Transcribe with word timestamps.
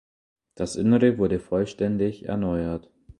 Das 0.55 0.77
Innere 0.77 1.19
wurde 1.19 1.39
vollständig 1.39 2.25
erneuert. 2.25 2.89